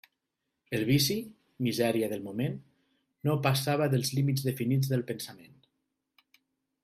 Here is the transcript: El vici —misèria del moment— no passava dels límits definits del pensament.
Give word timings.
El 0.77 0.83
vici 0.85 1.17
—misèria 1.65 2.09
del 2.13 2.23
moment— 2.29 2.57
no 3.29 3.37
passava 3.47 3.89
dels 3.93 4.13
límits 4.21 4.45
definits 4.49 4.93
del 4.95 5.03
pensament. 5.13 5.55